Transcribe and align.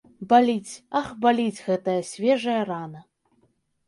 Баліць, 0.29 0.73
ах, 0.99 1.09
баліць 1.25 1.63
гэтая 1.67 1.97
свежая 2.13 2.57
рана. 2.71 3.05